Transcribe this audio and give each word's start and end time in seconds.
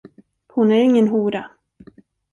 Hon 0.47 0.71
är 0.71 0.83
ingen 0.83 1.07
hora. 1.07 1.51